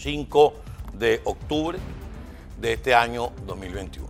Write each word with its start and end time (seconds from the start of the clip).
5 0.00 0.54
de 0.94 1.20
octubre 1.24 1.78
de 2.58 2.72
este 2.72 2.94
año 2.94 3.32
2021. 3.46 4.08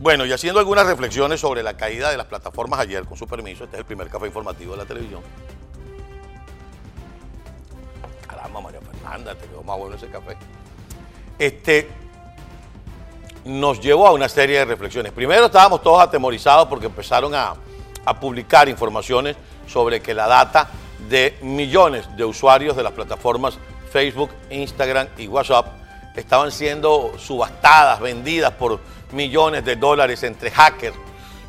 Bueno, 0.00 0.26
y 0.26 0.32
haciendo 0.32 0.60
algunas 0.60 0.86
reflexiones 0.86 1.40
sobre 1.40 1.62
la 1.62 1.76
caída 1.76 2.10
de 2.10 2.16
las 2.16 2.26
plataformas 2.26 2.80
ayer, 2.80 3.04
con 3.04 3.16
su 3.16 3.26
permiso, 3.26 3.64
este 3.64 3.76
es 3.76 3.80
el 3.80 3.86
primer 3.86 4.08
café 4.08 4.26
informativo 4.26 4.72
de 4.72 4.78
la 4.78 4.84
televisión. 4.84 5.20
Caramba, 8.26 8.60
María 8.60 8.80
Fernanda, 8.80 9.34
te 9.34 9.46
quedó 9.46 9.62
más 9.62 9.78
bueno 9.78 9.96
ese 9.96 10.08
café. 10.08 10.36
Este 11.38 11.88
nos 13.44 13.80
llevó 13.80 14.06
a 14.06 14.12
una 14.12 14.28
serie 14.28 14.58
de 14.58 14.64
reflexiones. 14.64 15.12
Primero 15.12 15.46
estábamos 15.46 15.82
todos 15.82 16.02
atemorizados 16.02 16.66
porque 16.66 16.86
empezaron 16.86 17.34
a, 17.34 17.54
a 18.04 18.20
publicar 18.20 18.68
informaciones 18.68 19.36
sobre 19.66 20.00
que 20.00 20.14
la 20.14 20.26
data 20.26 20.68
de 21.08 21.38
millones 21.42 22.08
de 22.16 22.24
usuarios 22.24 22.76
de 22.76 22.82
las 22.82 22.92
plataformas 22.92 23.58
Facebook, 23.90 24.30
Instagram 24.50 25.08
y 25.18 25.28
WhatsApp 25.28 25.66
estaban 26.16 26.50
siendo 26.50 27.12
subastadas, 27.18 28.00
vendidas 28.00 28.52
por 28.52 28.80
millones 29.12 29.64
de 29.64 29.76
dólares 29.76 30.22
entre 30.22 30.50
hackers 30.50 30.96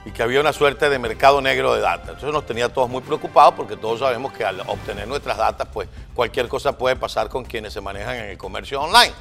y 0.06 0.12
que 0.12 0.24
había 0.24 0.40
una 0.40 0.54
suerte 0.54 0.90
de 0.90 1.00
mercado 1.00 1.42
negro 1.42 1.74
de 1.74 1.82
data. 1.82 2.14
Eso 2.18 2.32
nos 2.32 2.46
tenía 2.46 2.70
todos 2.70 2.90
muy 2.90 3.02
preocupados 3.02 3.54
porque 3.56 3.76
todos 3.76 4.00
sabemos 4.00 4.32
que 4.32 4.46
al 4.46 4.62
obtener 4.62 5.08
nuestras 5.08 5.38
datas, 5.38 5.68
pues 5.72 5.90
cualquier 6.14 6.48
cosa 6.48 6.78
puede 6.78 6.96
pasar 6.96 7.28
con 7.30 7.44
quienes 7.44 7.74
se 7.74 7.82
manejan 7.82 8.16
en 8.16 8.26
el 8.26 8.38
comercio 8.38 8.82
online. 8.82 9.14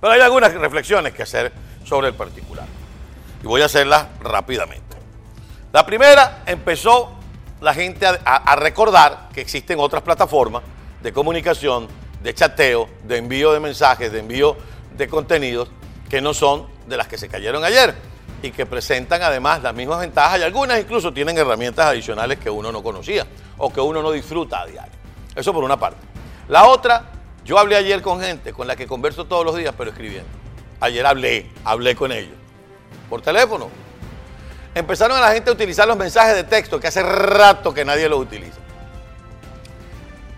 Pero 0.00 0.12
hay 0.12 0.20
algunas 0.20 0.52
reflexiones 0.54 1.12
que 1.12 1.22
hacer 1.22 1.52
sobre 1.84 2.08
el 2.08 2.14
particular. 2.14 2.66
Y 3.42 3.46
voy 3.46 3.62
a 3.62 3.66
hacerlas 3.66 4.06
rápidamente. 4.20 4.96
La 5.72 5.84
primera, 5.84 6.42
empezó 6.46 7.12
la 7.60 7.74
gente 7.74 8.06
a 8.06 8.56
recordar 8.56 9.28
que 9.32 9.40
existen 9.40 9.78
otras 9.78 10.02
plataformas 10.02 10.62
de 11.02 11.12
comunicación, 11.12 11.88
de 12.22 12.34
chateo, 12.34 12.88
de 13.04 13.18
envío 13.18 13.52
de 13.52 13.60
mensajes, 13.60 14.10
de 14.12 14.18
envío 14.18 14.56
de 14.96 15.08
contenidos 15.08 15.68
que 16.08 16.20
no 16.20 16.34
son 16.34 16.66
de 16.86 16.96
las 16.96 17.08
que 17.08 17.18
se 17.18 17.28
cayeron 17.28 17.64
ayer 17.64 17.94
y 18.42 18.50
que 18.50 18.66
presentan 18.66 19.22
además 19.22 19.62
las 19.62 19.74
mismas 19.74 20.00
ventajas 20.00 20.40
y 20.40 20.42
algunas 20.42 20.78
incluso 20.78 21.12
tienen 21.12 21.36
herramientas 21.38 21.86
adicionales 21.86 22.38
que 22.38 22.50
uno 22.50 22.70
no 22.70 22.82
conocía 22.82 23.26
o 23.58 23.72
que 23.72 23.80
uno 23.80 24.02
no 24.02 24.12
disfruta 24.12 24.60
a 24.60 24.66
diario. 24.66 24.92
Eso 25.34 25.52
por 25.52 25.64
una 25.64 25.78
parte. 25.78 25.98
La 26.48 26.66
otra, 26.66 27.04
yo 27.44 27.58
hablé 27.58 27.76
ayer 27.76 28.02
con 28.02 28.20
gente 28.20 28.52
con 28.52 28.66
la 28.66 28.76
que 28.76 28.86
converso 28.86 29.24
todos 29.24 29.44
los 29.44 29.56
días, 29.56 29.74
pero 29.76 29.90
escribiendo. 29.90 30.28
Ayer 30.80 31.04
hablé, 31.06 31.50
hablé 31.64 31.96
con 31.96 32.12
ellos. 32.12 32.34
Por 33.08 33.22
teléfono. 33.22 33.68
Empezaron 34.74 35.16
a 35.16 35.20
la 35.20 35.32
gente 35.32 35.50
a 35.50 35.52
utilizar 35.54 35.88
los 35.88 35.96
mensajes 35.96 36.34
de 36.34 36.44
texto 36.44 36.78
que 36.78 36.86
hace 36.86 37.02
rato 37.02 37.72
que 37.72 37.84
nadie 37.84 38.08
los 38.08 38.20
utiliza. 38.20 38.58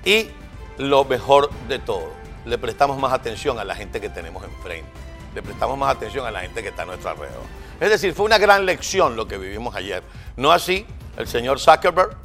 Y 0.05 0.31
lo 0.79 1.05
mejor 1.05 1.51
de 1.69 1.79
todo, 1.79 2.13
le 2.45 2.59
prestamos 2.59 2.99
más 2.99 3.13
atención 3.13 3.59
a 3.59 3.65
la 3.65 3.75
gente 3.75 4.01
que 4.01 4.09
tenemos 4.09 4.43
enfrente. 4.45 4.91
Le 5.35 5.43
prestamos 5.43 5.77
más 5.77 5.95
atención 5.95 6.27
a 6.27 6.31
la 6.31 6.41
gente 6.41 6.63
que 6.63 6.69
está 6.69 6.83
a 6.83 6.87
nuestro 6.87 7.11
alrededor. 7.11 7.43
Es 7.81 7.91
decir, 7.91 8.15
fue 8.15 8.25
una 8.25 8.39
gran 8.39 8.65
lección 8.67 9.15
lo 9.15 9.29
que 9.29 9.39
vivimos 9.39 9.77
ayer. 9.77 10.03
No 10.37 10.53
así 10.53 10.87
el 11.17 11.29
señor 11.29 11.61
Zuckerberg, 11.61 12.17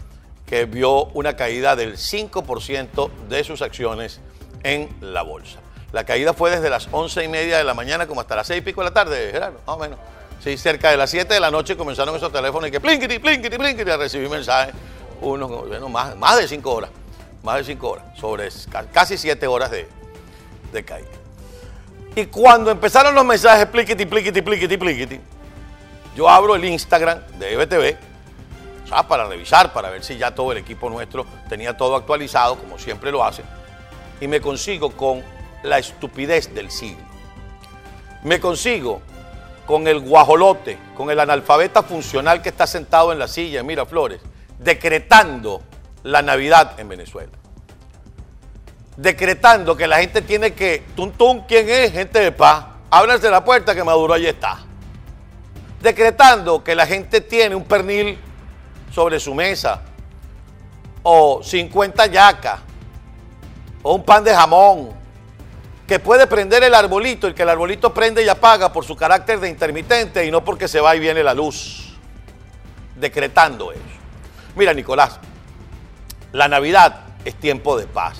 que 0.46 0.66
vio 0.66 1.06
una 1.06 1.36
caída 1.36 1.76
del 1.76 1.98
5% 1.98 3.10
de 3.28 3.44
sus 3.44 3.62
acciones 3.62 4.22
en 4.64 4.90
la 5.02 5.22
bolsa. 5.24 5.60
La 5.92 6.06
caída 6.06 6.34
fue 6.34 6.50
desde 6.50 6.70
las 6.70 6.90
11 6.92 7.24
y 7.24 7.28
media 7.28 7.58
de 7.58 7.64
la 7.64 7.74
mañana 7.74 8.08
como 8.08 8.22
hasta 8.22 8.36
las 8.36 8.48
6 8.48 8.60
y 8.60 8.62
pico 8.62 8.82
de 8.82 8.90
la 8.90 8.94
tarde, 8.94 9.30
Gerardo, 9.32 9.60
más 9.66 9.76
o 9.76 9.80
menos. 9.80 10.00
Sí, 10.44 10.58
cerca 10.58 10.90
de 10.90 10.98
las 10.98 11.10
7 11.10 11.34
de 11.34 11.40
la 11.40 11.52
noche 11.52 11.78
comenzaron 11.78 12.16
esos 12.16 12.32
teléfonos 12.32 12.68
y 12.68 12.72
que 12.72 12.80
plinkity, 12.80 13.20
plinkity, 13.20 13.58
plinkity, 13.58 13.90
a 13.90 13.98
recibir 13.98 14.30
mensajes, 14.30 14.74
unos, 15.22 15.68
bueno, 15.68 15.90
más, 15.90 16.16
más 16.18 16.38
de 16.38 16.48
5 16.48 16.72
horas, 16.72 16.90
más 17.44 17.58
de 17.58 17.64
5 17.66 17.90
horas, 17.90 18.06
sobre 18.18 18.50
casi 18.92 19.18
7 19.18 19.46
horas 19.48 19.70
de, 19.70 19.88
caída. 20.84 21.08
Y 22.16 22.26
cuando 22.28 22.72
empezaron 22.72 23.14
los 23.14 23.26
mensajes 23.26 23.66
plinkity, 23.68 24.06
plinkity, 24.06 24.42
plinkity, 24.42 24.78
plinkity, 24.78 25.20
yo 26.16 26.30
abro 26.30 26.56
el 26.56 26.66
Instagram 26.66 27.20
de 27.38 27.54
EBTV, 27.54 27.98
para 29.08 29.26
revisar, 29.26 29.74
para 29.74 29.90
ver 29.90 30.04
si 30.04 30.18
ya 30.18 30.36
todo 30.36 30.52
el 30.52 30.60
equipo 30.60 30.90
nuestro 30.90 31.26
tenía 31.50 31.76
todo 31.76 31.96
actualizado, 31.96 32.58
como 32.58 32.78
siempre 32.78 33.12
lo 33.12 33.24
hace, 33.24 33.44
y 34.22 34.28
me 34.28 34.40
consigo 34.40 34.92
con 34.92 35.24
la 35.64 35.80
estupidez 35.80 36.54
del 36.54 36.70
siglo. 36.70 37.04
Me 38.24 38.40
consigo 38.40 39.02
con 39.66 39.88
el 39.88 40.00
guajolote, 40.00 40.78
con 40.96 41.10
el 41.10 41.20
analfabeta 41.20 41.82
funcional 41.82 42.42
que 42.42 42.50
está 42.50 42.68
sentado 42.68 43.12
en 43.12 43.20
la 43.20 43.28
silla 43.28 43.62
en 43.62 43.66
Miraflores, 43.66 44.22
decretando 44.60 45.62
la 46.04 46.22
Navidad 46.22 46.80
en 46.80 46.90
Venezuela. 46.90 47.32
Decretando 48.98 49.76
que 49.76 49.88
la 49.88 49.98
gente 49.98 50.22
tiene 50.22 50.54
que, 50.54 50.84
tum 50.96 51.12
¿quién 51.48 51.68
es? 51.70 51.92
Gente 51.92 52.20
de 52.20 52.32
paz. 52.32 52.66
Ábranse 52.92 53.30
la 53.30 53.44
puerta 53.44 53.74
que 53.74 53.84
Maduro 53.84 54.14
ahí 54.14 54.28
está. 54.28 54.60
Decretando 55.82 56.64
que 56.64 56.76
la 56.76 56.86
gente 56.86 57.22
tiene 57.22 57.56
un 57.56 57.64
pernil 57.64 58.18
sobre 58.94 59.20
su 59.20 59.34
mesa, 59.34 59.82
o 61.02 61.42
50 61.44 62.06
yacas, 62.06 62.60
o 63.82 63.96
un 63.96 64.04
pan 64.04 64.24
de 64.24 64.34
jamón, 64.34 64.92
que 65.88 66.00
puede 66.00 66.28
prender 66.28 66.64
el 66.64 66.74
arbolito 66.74 67.28
y 67.28 67.34
que 67.34 67.44
el 67.44 67.50
arbolito 67.50 67.94
prende 67.94 68.24
y 68.24 68.30
apaga 68.30 68.72
por 68.72 68.86
su 68.86 68.96
carácter 68.96 69.40
de 69.40 69.50
intermitente 69.50 70.26
y 70.26 70.32
no 70.32 70.44
porque 70.46 70.68
se 70.68 70.80
va 70.80 70.96
y 70.96 71.00
viene 71.00 71.24
la 71.24 71.34
luz. 71.34 71.98
Decretando 72.96 73.72
eso. 73.72 73.82
Mira, 74.56 74.74
Nicolás, 74.74 75.20
la 76.34 76.48
Navidad 76.50 77.06
es 77.24 77.36
tiempo 77.36 77.78
de 77.78 77.88
paz. 77.88 78.18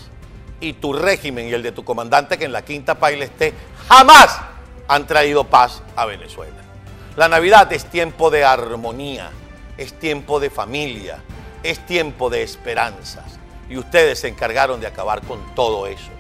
Y 0.62 0.74
tu 0.74 0.94
régimen 0.94 1.50
y 1.50 1.54
el 1.54 1.62
de 1.62 1.74
tu 1.74 1.84
comandante 1.84 2.38
que 2.38 2.46
en 2.46 2.54
la 2.54 2.64
quinta 2.64 2.96
paila 2.96 3.26
esté, 3.26 3.54
jamás 3.90 4.40
han 4.88 5.06
traído 5.06 5.44
paz 5.44 5.84
a 5.98 6.06
Venezuela. 6.06 6.56
La 7.18 7.28
Navidad 7.28 7.72
es 7.74 7.86
tiempo 7.86 8.30
de 8.30 8.46
armonía, 8.46 9.30
es 9.78 10.00
tiempo 10.00 10.40
de 10.40 10.50
familia, 10.50 11.18
es 11.64 11.86
tiempo 11.86 12.30
de 12.30 12.44
esperanzas. 12.44 13.40
Y 13.70 13.78
ustedes 13.78 14.20
se 14.20 14.30
encargaron 14.30 14.80
de 14.80 14.88
acabar 14.88 15.22
con 15.22 15.54
todo 15.54 15.86
eso 15.88 16.14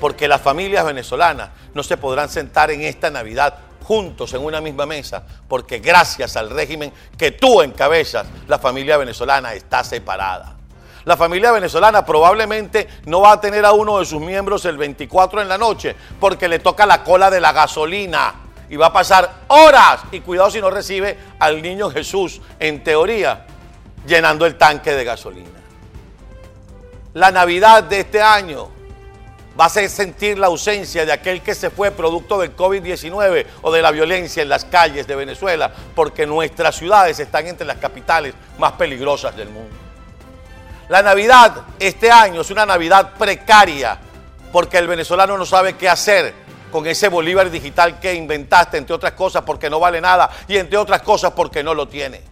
porque 0.00 0.26
las 0.26 0.40
familias 0.40 0.84
venezolanas 0.84 1.50
no 1.74 1.82
se 1.82 1.96
podrán 1.98 2.28
sentar 2.28 2.70
en 2.70 2.80
esta 2.80 3.10
Navidad 3.10 3.58
juntos 3.84 4.32
en 4.34 4.42
una 4.42 4.60
misma 4.60 4.86
mesa, 4.86 5.22
porque 5.46 5.78
gracias 5.78 6.36
al 6.36 6.50
régimen 6.50 6.92
que 7.18 7.32
tú 7.32 7.60
encabezas, 7.60 8.26
la 8.48 8.58
familia 8.58 8.96
venezolana 8.96 9.52
está 9.52 9.84
separada. 9.84 10.56
La 11.04 11.16
familia 11.16 11.52
venezolana 11.52 12.04
probablemente 12.04 12.86
no 13.06 13.22
va 13.22 13.32
a 13.32 13.40
tener 13.40 13.64
a 13.64 13.72
uno 13.72 13.98
de 13.98 14.04
sus 14.04 14.20
miembros 14.20 14.64
el 14.66 14.76
24 14.76 15.40
en 15.40 15.48
la 15.48 15.56
noche, 15.56 15.96
porque 16.18 16.48
le 16.48 16.58
toca 16.58 16.84
la 16.84 17.02
cola 17.02 17.30
de 17.30 17.40
la 17.40 17.52
gasolina 17.52 18.34
y 18.68 18.76
va 18.76 18.86
a 18.86 18.92
pasar 18.92 19.30
horas, 19.48 20.02
y 20.12 20.20
cuidado 20.20 20.50
si 20.50 20.60
no 20.60 20.70
recibe 20.70 21.18
al 21.38 21.60
niño 21.60 21.90
Jesús, 21.90 22.40
en 22.58 22.84
teoría, 22.84 23.46
llenando 24.06 24.46
el 24.46 24.56
tanque 24.56 24.92
de 24.92 25.04
gasolina. 25.04 25.48
La 27.14 27.32
Navidad 27.32 27.82
de 27.82 28.00
este 28.00 28.22
año 28.22 28.68
va 29.58 29.64
a 29.64 29.66
hacer 29.66 29.90
sentir 29.90 30.38
la 30.38 30.46
ausencia 30.46 31.04
de 31.04 31.12
aquel 31.12 31.42
que 31.42 31.54
se 31.54 31.70
fue 31.70 31.90
producto 31.90 32.38
del 32.38 32.54
COVID-19 32.54 33.46
o 33.62 33.72
de 33.72 33.82
la 33.82 33.90
violencia 33.90 34.42
en 34.42 34.48
las 34.48 34.64
calles 34.64 35.06
de 35.06 35.16
Venezuela, 35.16 35.72
porque 35.96 36.26
nuestras 36.26 36.76
ciudades 36.76 37.18
están 37.18 37.46
entre 37.48 37.66
las 37.66 37.78
capitales 37.78 38.34
más 38.58 38.72
peligrosas 38.72 39.36
del 39.36 39.48
mundo. 39.48 39.89
La 40.88 41.02
Navidad 41.02 41.62
este 41.78 42.10
año 42.10 42.40
es 42.40 42.50
una 42.50 42.66
Navidad 42.66 43.12
precaria, 43.18 43.98
porque 44.52 44.78
el 44.78 44.86
venezolano 44.86 45.38
no 45.38 45.46
sabe 45.46 45.76
qué 45.76 45.88
hacer 45.88 46.34
con 46.70 46.86
ese 46.86 47.08
Bolívar 47.08 47.50
digital 47.50 47.98
que 48.00 48.14
inventaste, 48.14 48.78
entre 48.78 48.94
otras 48.94 49.12
cosas 49.12 49.42
porque 49.42 49.68
no 49.68 49.80
vale 49.80 50.00
nada 50.00 50.30
y 50.48 50.56
entre 50.56 50.78
otras 50.78 51.02
cosas 51.02 51.32
porque 51.32 51.62
no 51.62 51.74
lo 51.74 51.88
tiene. 51.88 52.22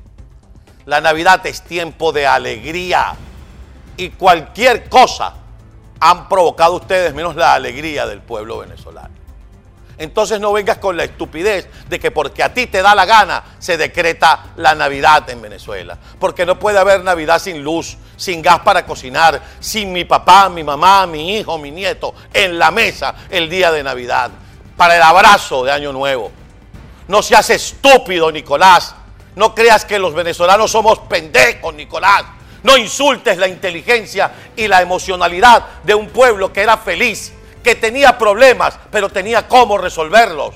La 0.87 1.01
Navidad 1.01 1.45
es 1.47 1.63
tiempo 1.63 2.13
de 2.13 2.27
alegría 2.27 3.15
y 3.97 4.11
cualquier 4.11 4.89
cosa 4.89 5.35
han 6.01 6.29
provocado 6.29 6.77
ustedes 6.77 7.13
menos 7.13 7.37
la 7.37 7.55
alegría 7.55 8.07
del 8.07 8.21
pueblo 8.23 8.59
venezolano. 8.59 9.15
Entonces 9.99 10.41
no 10.41 10.53
vengas 10.53 10.79
con 10.79 10.97
la 10.97 11.05
estupidez 11.05 11.69
de 11.89 11.99
que 11.99 12.13
porque 12.13 12.43
a 12.43 12.55
ti 12.55 12.69
te 12.69 12.83
da 12.83 12.95
la 12.95 13.05
gana 13.05 13.43
se 13.59 13.77
decreta 13.77 14.53
la 14.57 14.75
Navidad 14.75 15.29
en 15.29 15.43
Venezuela. 15.43 15.99
Porque 16.21 16.47
no 16.47 16.59
puede 16.59 16.79
haber 16.79 17.03
Navidad 17.03 17.41
sin 17.41 17.63
luz, 17.63 17.97
sin 18.17 18.41
gas 18.41 18.61
para 18.61 18.87
cocinar, 18.87 19.43
sin 19.59 19.93
mi 19.93 20.05
papá, 20.05 20.49
mi 20.49 20.63
mamá, 20.63 21.07
mi 21.07 21.37
hijo, 21.37 21.59
mi 21.59 21.73
nieto 21.73 22.15
en 22.33 22.59
la 22.59 22.71
mesa 22.71 23.15
el 23.29 23.51
día 23.51 23.73
de 23.73 23.83
Navidad, 23.83 24.31
para 24.77 24.97
el 24.97 25.03
abrazo 25.03 25.65
de 25.65 25.73
Año 25.73 25.93
Nuevo. 25.93 26.31
No 27.09 27.23
seas 27.23 27.51
estúpido, 27.51 28.31
Nicolás. 28.31 28.95
No 29.35 29.55
creas 29.55 29.85
que 29.85 29.99
los 29.99 30.15
venezolanos 30.15 30.71
somos 30.71 31.01
pendejos, 31.01 31.75
Nicolás. 31.75 32.25
No 32.63 32.77
insultes 32.77 33.39
la 33.39 33.49
inteligencia 33.49 34.31
y 34.57 34.69
la 34.69 34.83
emocionalidad 34.83 35.65
de 35.85 35.95
un 35.95 36.09
pueblo 36.09 36.53
que 36.53 36.61
era 36.63 36.77
feliz, 36.77 37.33
que 37.63 37.75
tenía 37.75 38.17
problemas, 38.19 38.79
pero 38.91 39.09
tenía 39.09 39.47
cómo 39.47 39.79
resolverlos. 39.79 40.55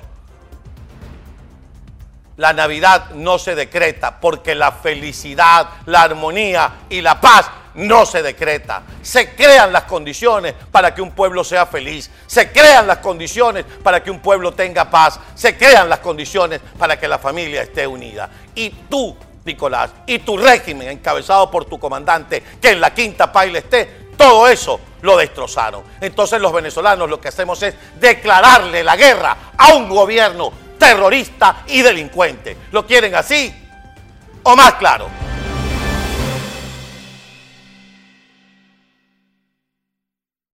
La 2.36 2.52
Navidad 2.52 3.10
no 3.10 3.38
se 3.38 3.54
decreta 3.54 4.18
porque 4.20 4.54
la 4.54 4.72
felicidad, 4.72 5.68
la 5.86 6.02
armonía 6.02 6.72
y 6.88 7.00
la 7.00 7.20
paz 7.20 7.50
no 7.74 8.06
se 8.06 8.22
decreta. 8.22 8.82
Se 9.02 9.34
crean 9.34 9.72
las 9.72 9.84
condiciones 9.84 10.54
para 10.70 10.94
que 10.94 11.02
un 11.02 11.12
pueblo 11.12 11.44
sea 11.44 11.66
feliz. 11.66 12.10
Se 12.26 12.50
crean 12.50 12.86
las 12.86 12.98
condiciones 12.98 13.64
para 13.82 14.02
que 14.02 14.10
un 14.10 14.20
pueblo 14.20 14.52
tenga 14.52 14.90
paz. 14.90 15.20
Se 15.34 15.56
crean 15.56 15.88
las 15.88 16.00
condiciones 16.00 16.60
para 16.78 16.98
que 16.98 17.08
la 17.08 17.18
familia 17.18 17.62
esté 17.62 17.86
unida. 17.86 18.28
Y 18.54 18.70
tú, 18.70 19.16
Nicolás, 19.44 19.90
y 20.06 20.20
tu 20.20 20.36
régimen 20.36 20.88
encabezado 20.88 21.50
por 21.50 21.64
tu 21.64 21.78
comandante, 21.78 22.42
que 22.60 22.70
en 22.70 22.80
la 22.80 22.94
quinta 22.94 23.32
paila 23.32 23.58
esté, 23.58 24.01
todo 24.22 24.46
eso 24.46 24.78
lo 25.00 25.16
destrozaron. 25.16 25.82
Entonces 26.00 26.40
los 26.40 26.52
venezolanos 26.52 27.10
lo 27.10 27.20
que 27.20 27.26
hacemos 27.26 27.60
es 27.64 27.74
declararle 27.98 28.84
la 28.84 28.94
guerra 28.94 29.36
a 29.58 29.74
un 29.74 29.88
gobierno 29.88 30.52
terrorista 30.78 31.64
y 31.66 31.82
delincuente. 31.82 32.56
¿Lo 32.70 32.86
quieren 32.86 33.16
así 33.16 33.52
o 34.44 34.54
más 34.54 34.74
claro? 34.74 35.21